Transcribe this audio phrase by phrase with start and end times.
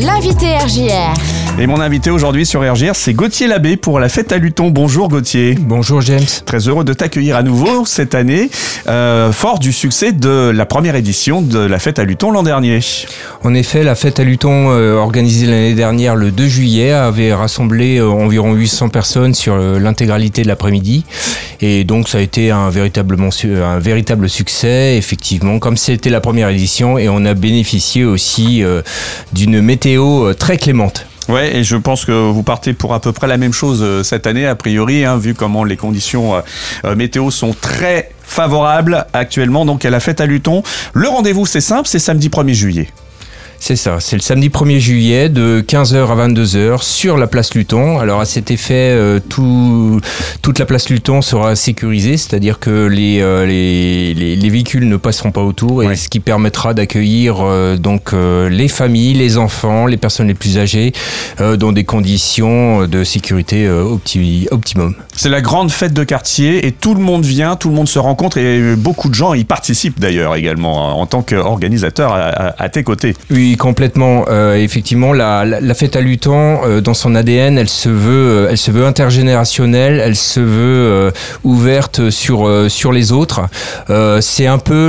[0.00, 1.37] L'invité RJR.
[1.60, 4.70] Et mon invité aujourd'hui sur RGR, c'est Gauthier Labbé pour la fête à Luton.
[4.70, 5.56] Bonjour Gauthier.
[5.58, 6.20] Bonjour James.
[6.46, 8.48] Très heureux de t'accueillir à nouveau cette année,
[8.86, 12.78] euh, fort du succès de la première édition de la fête à Luton l'an dernier.
[13.42, 17.98] En effet, la fête à Luton, euh, organisée l'année dernière le 2 juillet, avait rassemblé
[17.98, 21.04] euh, environ 800 personnes sur l'intégralité de l'après-midi.
[21.60, 26.50] Et donc ça a été un, véritablement, un véritable succès, effectivement, comme c'était la première
[26.50, 26.98] édition.
[26.98, 28.62] Et on a bénéficié aussi
[29.32, 31.04] d'une météo très clémente.
[31.28, 34.02] Ouais, et je pense que vous partez pour à peu près la même chose euh,
[34.02, 36.40] cette année, a priori, hein, vu comment les conditions euh,
[36.86, 39.66] euh, météo sont très favorables actuellement.
[39.66, 40.62] Donc à la fête à Luton,
[40.94, 42.88] le rendez-vous c'est simple, c'est samedi 1er juillet.
[43.60, 47.98] C'est ça, c'est le samedi 1er juillet de 15h à 22h sur la place Luton.
[47.98, 50.00] Alors à cet effet, euh, tout,
[50.42, 54.96] toute la place Luton sera sécurisée, c'est-à-dire que les, euh, les, les, les véhicules ne
[54.96, 55.96] passeront pas autour, et Ouais.
[55.96, 60.92] ce qui permettra d'accueillir euh, donc les familles, les enfants, les personnes les plus âgées
[61.38, 64.94] dans des conditions de sécurité opti- optimum.
[65.14, 67.98] C'est la grande fête de quartier et tout le monde vient, tout le monde se
[67.98, 72.62] rencontre et beaucoup de gens y participent d'ailleurs également hein, en tant qu'organisateur à, à-
[72.62, 73.14] à tes côtés.
[73.30, 74.24] Oui, complètement.
[74.28, 78.44] Euh, effectivement, la, la, la fête à Luton, euh, dans son ADN, elle se veut,
[78.44, 81.12] euh, elle se veut intergénérationnelle, elle se veut
[81.44, 83.40] ouverte sur sur les autres.
[84.20, 84.88] C'est un peu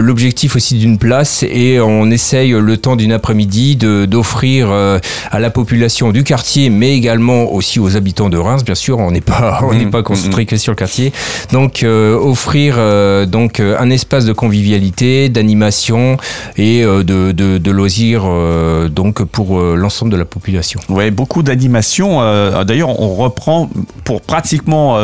[0.00, 5.50] l'objectif aussi d'une place et on essaye le temps d'une après-midi de d'offrir à la
[5.50, 8.64] population du quartier, mais également aussi aux habitants de Reims.
[8.64, 11.12] Bien sûr, on n'est pas on n'est Mhm, pas concentré que sur le quartier.
[11.52, 12.78] Donc offrir
[13.26, 16.16] donc un espace de convivialité, d'animation
[16.56, 20.80] et de, de, de euh, donc pour euh, l'ensemble de la population.
[20.88, 22.22] Ouais, beaucoup d'animations.
[22.22, 23.70] euh, D'ailleurs, on reprend
[24.04, 24.98] pour pratiquement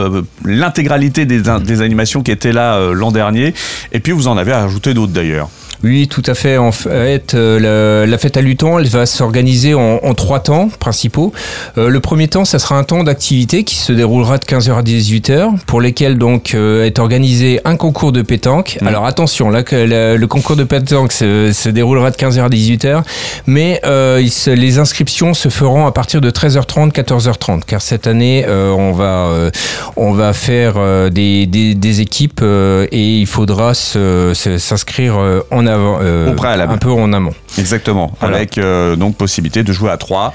[0.45, 1.48] l'intégralité des,
[1.80, 3.55] animations qui étaient là l'an dernier.
[3.92, 5.48] Et puis, vous en avez ajouté d'autres d'ailleurs.
[5.84, 6.57] Oui, tout à fait.
[6.57, 10.69] En fait, euh, la, la fête à Luton, elle va s'organiser en, en trois temps
[10.81, 11.33] principaux.
[11.77, 14.83] Euh, le premier temps, ça sera un temps d'activité qui se déroulera de 15h à
[14.83, 18.79] 18h, pour lesquels donc euh, est organisé un concours de pétanque.
[18.89, 23.02] Alors attention, là, le, concours de pétanque se, se déroulera de 15h à 18h,
[23.47, 28.08] mais euh, il se- les inscriptions se feront à partir de 13h30, 14h30, car cette
[28.08, 29.51] année, on va
[29.97, 35.17] on va faire des, des, des équipes et il faudra s'inscrire
[35.51, 36.73] en avant, euh, Au préalable.
[36.73, 37.34] un peu en amont.
[37.58, 38.12] Exactement.
[38.20, 38.36] Voilà.
[38.36, 40.34] Avec euh, donc possibilité de jouer à 3.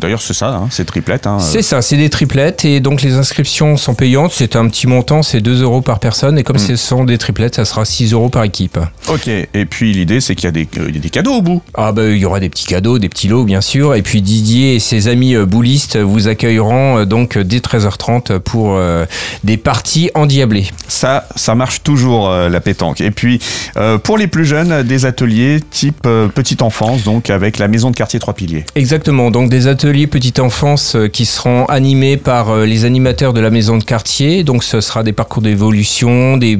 [0.00, 1.26] D'ailleurs, c'est ça, hein, c'est triplette.
[1.26, 1.38] hein.
[1.40, 4.32] C'est ça, c'est des triplettes et donc les inscriptions sont payantes.
[4.34, 6.60] C'est un petit montant, c'est 2 euros par personne et comme Mm.
[6.60, 8.78] ce sont des triplettes, ça sera 6 euros par équipe.
[9.08, 9.28] Ok.
[9.28, 11.62] Et puis, l'idée, c'est qu'il y, a des- euh, cadeaux au bout.
[11.74, 14.22] Ah bah il y aura des petits cadeaux, des petits lots bien sûr et puis
[14.22, 19.06] Didier et ses amis euh, boulistes vous accueilleront euh, donc dès 13h30 pour euh,
[19.44, 20.66] des parties endiablées.
[20.88, 23.00] Ça, ça marche toujours, euh, la pétanque.
[23.00, 23.40] Et puis,
[23.76, 27.90] euh, pour les plus jeunes, des ateliers type euh, petite enfance, donc avec la maison
[27.90, 28.64] de quartier Trois Piliers.
[28.74, 33.40] Exactement, donc des ateliers petite enfance euh, qui seront animés par euh, les animateurs de
[33.40, 34.44] la maison de quartier.
[34.44, 36.56] Donc ce sera des parcours d'évolution, des,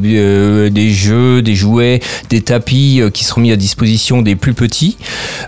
[0.90, 4.96] jeux, des jouets, des tapis qui seront mis à disposition des plus petits.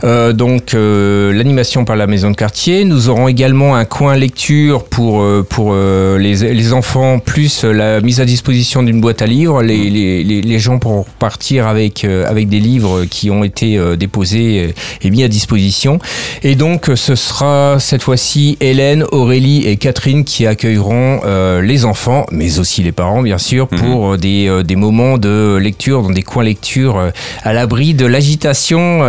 [0.03, 2.85] Donc l'animation par la maison de quartier.
[2.85, 8.83] Nous aurons également un coin lecture pour, pour les, enfants, plus la mise à disposition
[8.83, 9.63] d'une boîte à livres.
[9.63, 13.97] Les, les, les gens pourront partir avec, euh, avec des livres qui ont été euh,
[13.97, 15.99] déposés et mis à disposition.
[16.43, 22.27] Et donc, ce sera cette fois-ci Hélène, Aurélie et Catherine qui accueilleront euh, les enfants,
[22.31, 23.79] mais aussi les parents, bien sûr, Mhm.
[23.79, 27.11] pour des, des moments de lecture dans des coins lecture
[27.43, 29.01] à l'abri de l'agitation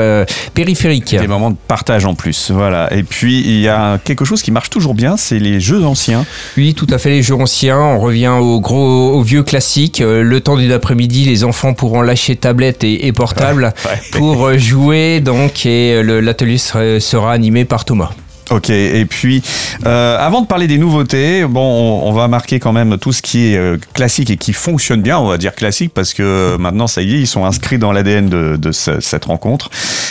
[0.54, 1.16] périphérique.
[1.16, 2.52] Des moments de partage en plus.
[2.52, 2.94] Voilà.
[2.94, 6.26] Et puis, il y a quelque chose qui marche toujours bien, c'est les jeux anciens.
[6.58, 7.80] Oui, tout à fait, les jeux anciens.
[7.80, 10.00] On revient au gros, au vieux classique.
[10.06, 14.00] Le temps d'une après-midi, les enfants pourront lâcher tablette et, et portable Ouais.
[14.12, 15.20] pour euh, jouer.
[15.20, 18.12] Donc, et euh, l'atelier sera, sera animé par Thomas.
[18.52, 19.42] Ok, et puis
[19.86, 23.22] euh, avant de parler des nouveautés, bon, on, on va marquer quand même tout ce
[23.22, 26.88] qui est euh, classique et qui fonctionne bien, on va dire classique, parce que maintenant
[26.88, 29.70] ça y est, ils sont inscrits dans l'ADN de, de ce- cette rencontre.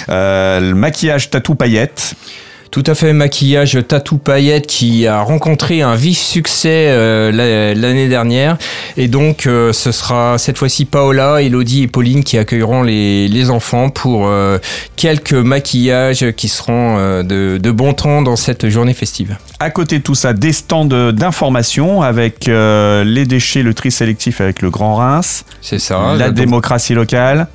[0.09, 2.15] Euh, le maquillage tatou paillettes,
[2.73, 8.09] Tout à fait, maquillage tatou paillette qui a rencontré un vif succès euh, la- l'année
[8.09, 8.57] dernière.
[8.97, 13.51] Et donc, euh, ce sera cette fois-ci Paola, Elodie et Pauline qui accueilleront les, les
[13.51, 14.57] enfants pour euh,
[14.97, 19.37] quelques maquillages qui seront de, de bon temps dans cette journée festive.
[19.61, 24.63] à côté de tout ça, des stands d'information avec les déchets, le tri sélectif avec
[24.63, 26.15] le Grand Reims, C'est ça.
[26.17, 27.49] la démocratie locale.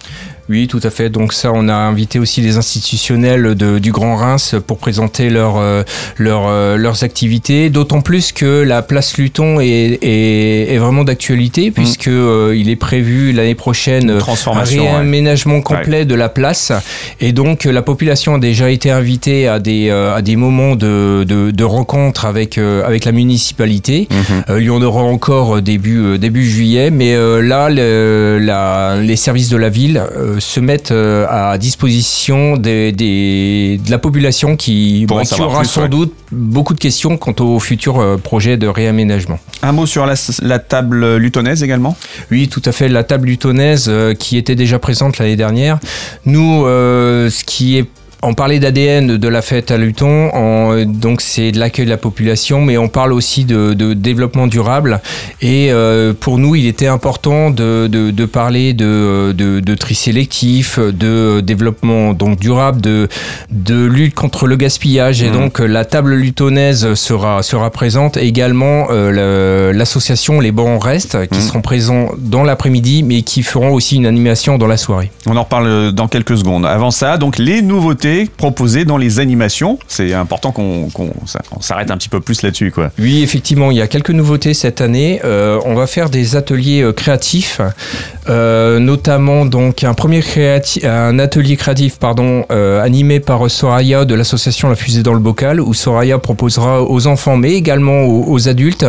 [0.50, 1.10] Oui, tout à fait.
[1.10, 5.58] Donc ça, on a invité aussi les institutionnels de, du Grand Reims pour présenter leur,
[5.58, 5.84] euh,
[6.18, 7.70] leur, euh, leurs activités.
[7.70, 11.74] D'autant plus que la place Luton est, est, est vraiment d'actualité, mmh.
[11.74, 15.62] puisque euh, il est prévu l'année prochaine un réaménagement ouais.
[15.62, 16.06] complet ouais.
[16.06, 16.72] de la place.
[17.20, 21.52] Et donc la population a déjà été invitée à des, à des moments de, de,
[21.52, 24.08] de rencontres avec, avec la municipalité.
[24.10, 24.58] Mmh.
[24.60, 29.58] il y en aura encore début, début juillet, mais là, le, la, les services de
[29.58, 30.02] la ville
[30.40, 35.84] se mettent à disposition des, des, de la population qui, bon, qui aura plus, sans
[35.84, 35.90] ouais.
[35.90, 39.40] doute beaucoup de questions quant au futur euh, projet de réaménagement.
[39.62, 41.96] Un mot sur la, la, table lutonaise également?
[42.32, 42.90] Oui, tout à fait.
[42.90, 45.80] La table lutonaise euh, qui était déjà présente l'année dernière.
[46.26, 47.88] Nous, euh, ce qui est
[48.24, 51.98] on parlait d'ADN de la fête à Luton, on, donc c'est de l'accueil de la
[51.98, 55.02] population, mais on parle aussi de, de développement durable.
[55.42, 61.42] Et euh, pour nous, il était important de, de, de parler de, tri sélectif, de
[61.42, 63.08] développement donc durable, de,
[63.68, 65.22] lutte contre le gaspillage.
[65.22, 65.34] Et mmh.
[65.34, 68.18] donc la table lutonaise sera, sera présente.
[68.18, 71.42] Également euh, l'association Les Bons Restes, qui mmh.
[71.42, 75.12] seront présents dans l'après-midi, mais qui feront aussi une animation dans la soirée.
[75.28, 76.66] On en reparle dans quelques secondes.
[76.66, 78.07] Avant ça, donc les nouveautés
[78.38, 79.80] proposées dans les animations.
[79.88, 81.02] C'est important qu'on qu
[81.62, 82.72] s'arrête un petit peu plus là-dessus.
[82.72, 82.92] quoi.
[83.00, 85.22] Oui, effectivement, il y a quelques nouveautés cette année.
[85.24, 87.62] Euh, on va faire des ateliers euh, créatifs,
[88.30, 94.70] euh, notamment donc un premier créatif, un atelier créatif pardon, animé par Soraya de l'association
[94.70, 98.86] La Fusée dans le Bocal, où Soraya proposera aux enfants, mais également aux, adultes,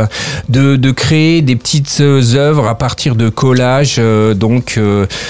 [0.48, 4.00] de, créer des petites œuvres à partir de collages,
[4.36, 4.80] donc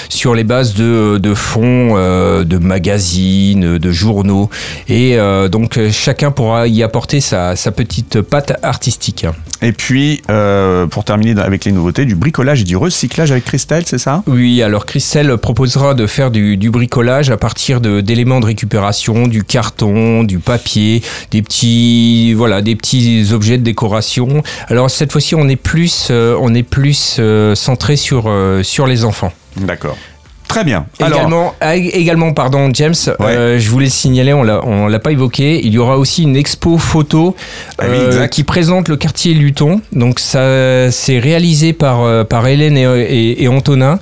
[0.08, 4.50] sur les bases de fonds, de magazines, de journaux.
[4.88, 9.26] Et euh, donc chacun pourra y apporter sa, sa, petite patte artistique.
[9.62, 13.84] Et puis, euh, pour terminer avec les nouveautés, du bricolage et du recyclage avec Christelle,
[13.86, 14.22] c'est ça?
[14.26, 19.26] Oui, alors Christelle proposera de faire du, du bricolage à partir d'éléments de, de, récupération,
[19.26, 24.42] du carton, du papier, des petits, voilà, des petits objets de décoration.
[24.68, 27.20] Alors cette fois-ci, on est plus, euh, on est plus
[27.54, 28.32] centré sur,
[28.62, 29.32] sur les enfants.
[29.56, 29.96] D'accord.
[30.48, 30.86] Très bien.
[31.00, 31.18] Alors...
[31.18, 33.26] Également, également, pardon, James, ouais.
[33.26, 35.60] euh, je voulais le signaler, on l'a, on l'a pas évoqué.
[35.64, 37.36] Il y aura aussi une expo photo
[37.78, 39.80] ah euh, qui présente le quartier Luton.
[39.92, 43.98] Donc ça, c'est réalisé par euh, par Hélène et, et, et, Antonin.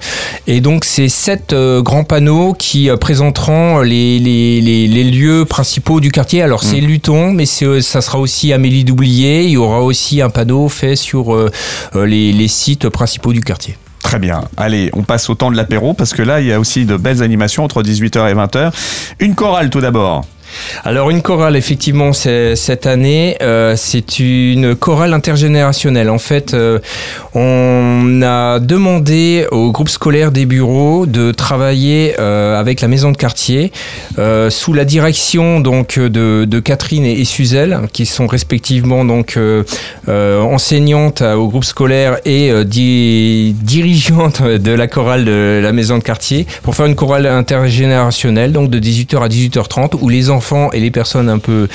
[0.47, 5.45] Et donc c'est sept euh, grands panneaux qui euh, présenteront les, les, les, les, lieux
[5.45, 6.43] principaux du quartier.
[6.43, 6.87] Alors c'est mmh.
[6.87, 9.45] Luton, mais ça sera aussi Amélie Doublier.
[9.45, 11.51] Il y aura aussi un panneau fait sur euh,
[11.95, 13.77] les, les sites principaux du quartier.
[14.07, 14.43] Très bien.
[14.57, 16.97] Allez, on passe au temps de l'apéro parce que là, il y a aussi de
[16.97, 18.73] belles animations entre 18h et 20h.
[19.19, 20.25] Une chorale tout d'abord.
[20.85, 26.11] Alors une chorale, effectivement, cette année, euh, c'est une chorale intergénérationnelle.
[26.11, 26.79] En fait, euh,
[27.35, 33.17] on a demandé au groupe scolaire des bureaux de travailler euh, avec la maison de
[33.17, 33.73] quartier
[34.49, 39.39] sous la direction donc de, Catherine et, Suzelle, qui sont respectivement donc
[40.09, 46.47] enseignantes au groupe scolaire et di dirigeantes de la chorale de la maison de quartier,
[46.63, 50.91] pour faire une chorale intergénérationnelle, donc de 18h à 18h30, où les enfants et les
[50.91, 51.69] personnes un peu,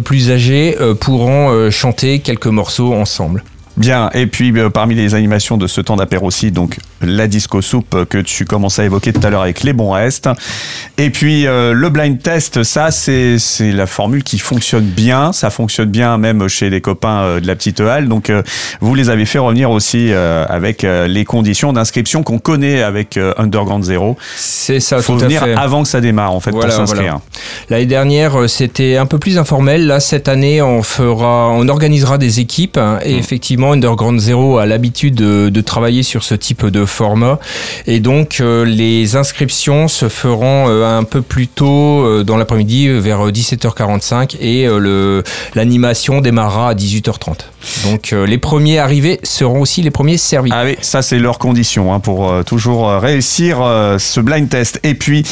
[0.00, 3.44] plus âgées euh, pourront euh, chanter quelques morceaux ensemble.
[3.76, 7.62] Bien, et puis euh, parmi les animations de ce temps d'apéro aussi, donc la disco
[7.62, 10.28] soupe que tu commençais à évoquer tout à l'heure avec les bons restes.
[10.98, 15.88] Et puis euh, le blind test, ça c'est la formule qui fonctionne bien, ça fonctionne
[15.88, 18.08] bien même chez les copains euh, de la petite halle.
[18.08, 18.30] Donc
[18.80, 24.16] vous les avez fait revenir aussi avec les conditions d'inscription qu'on connaît avec Underground Zero.
[24.36, 25.54] C'est ça, Faut tout venir à fait.
[25.54, 27.02] avant que ça démarre en fait voilà, pour s'inscrire.
[27.02, 27.20] Voilà.
[27.70, 29.86] L'année dernière c'était un peu plus informel.
[29.86, 33.18] Là cette année on fera, on organisera des équipes hein, et mmh.
[33.18, 37.38] effectivement Underground Zero a l'habitude de, travailler sur ce type de format.
[37.86, 42.88] Et donc, euh, les inscriptions se feront euh, un peu plus tôt euh, dans l'après-midi,
[42.88, 44.66] vers 17h45, et
[45.54, 47.51] l'animation démarrera à 18h30.
[47.84, 50.50] Donc, les premiers arrivés seront aussi les premiers servis.
[50.52, 53.58] Ah oui, ça c'est leur condition hein, pour toujours réussir
[53.98, 54.80] ce blind test.
[54.82, 55.24] Et puis,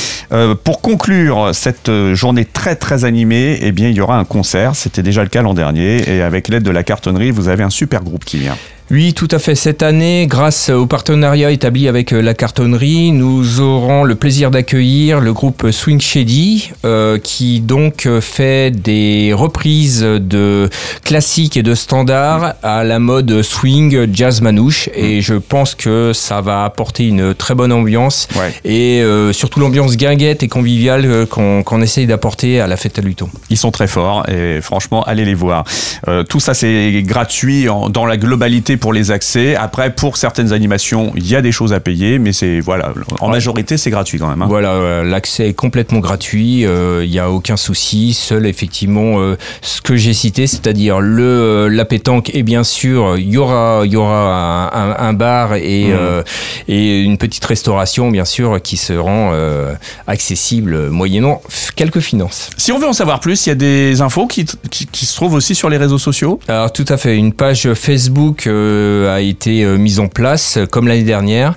[0.64, 4.75] pour conclure cette journée très très animée, eh bien, il y aura un concert.
[4.75, 6.08] C'était déjà le cas l'an dernier.
[6.08, 8.56] Et avec l'aide de la cartonnerie, vous avez un super groupe qui vient.
[8.90, 9.54] Oui, tout à fait.
[9.54, 15.32] Cette année, grâce au partenariat établi avec la cartonnerie, nous aurons le plaisir d'accueillir le
[15.32, 20.68] groupe Swing Shady, euh, qui donc fait des reprises de
[21.04, 24.88] classiques et de standards à la mode swing jazz manouche.
[24.92, 28.52] Et je pense que ça va apporter une très bonne ambiance ouais.
[28.64, 33.02] et euh, surtout l'ambiance guinguette et conviviale qu'on qu essaye d'apporter à la fête à
[33.02, 33.28] Luton.
[33.50, 35.62] Ils sont très forts et franchement, allez les voir.
[36.09, 39.54] Euh, tout ça, c'est gratuit en, dans la globalité pour les accès.
[39.54, 43.28] Après, pour certaines animations, il y a des choses à payer, mais c'est voilà, en
[43.28, 44.42] majorité, c'est gratuit quand même.
[44.42, 44.46] hein.
[44.49, 48.14] Voilà, euh, l'accès est complètement gratuit, euh, il n'y a aucun souci.
[48.14, 53.16] Seul effectivement euh, ce que j'ai cité, c'est-à-dire le euh, la pétanque et bien sûr
[53.18, 56.22] il y aura il y aura un, bar et euh,
[56.68, 59.75] et une petite restauration bien sûr qui seront euh,
[60.06, 61.42] accessibles moyennant
[61.76, 62.50] quelques finances.
[62.56, 65.14] Si on veut en savoir plus, il y a des infos qui, qui, qui se
[65.16, 66.40] trouvent aussi sur les réseaux sociaux?
[66.49, 68.69] Alors tout à fait, une page Facebook euh,
[69.10, 71.54] a été euh, mise en place euh, comme l'année dernière,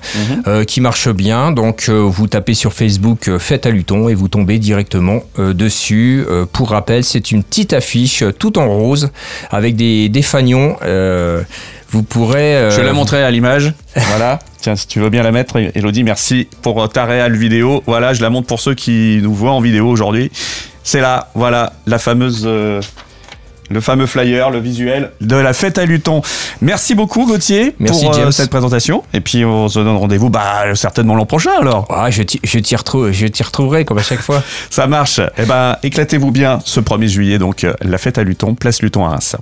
[0.48, 1.52] euh, qui marche bien.
[1.52, 5.54] Donc euh, vous tapez sur Facebook euh, Fête à Luton et vous tombez directement euh,
[5.54, 6.24] dessus.
[6.30, 9.12] Euh, pour rappel, c'est une petite affiche euh, tout en rose
[9.52, 10.76] avec des, des fanions.
[10.84, 11.42] Euh,
[11.90, 12.56] vous pourrez.
[12.56, 13.74] euh, Je la montrer à l'image.
[13.96, 14.40] Voilà.
[14.62, 17.84] Tiens, si tu veux bien la mettre, Elodie, merci pour ta réelle vidéo.
[17.86, 20.32] Voilà, je la montre pour ceux qui nous voient en vidéo aujourd'hui.
[20.84, 22.44] C'est là, voilà, la fameuse.
[22.46, 22.82] euh,
[23.74, 26.22] le fameux flyer, le visuel de la fête à Luton.
[26.62, 29.04] Merci beaucoup Gauthier Merci, pour euh, cette présentation.
[29.14, 31.88] Et puis on se donne rendez-vous bah, certainement l'an prochain alors.
[31.90, 34.42] Ah, je t'y je t'y retrou- je t'y retrouverai comme à chaque fois.
[34.70, 35.20] Ça marche.
[35.38, 39.06] Eh ben, éclatez-vous bien ce 1er juillet, donc euh, la fête à Luton, place Luton
[39.06, 39.36] à Reims.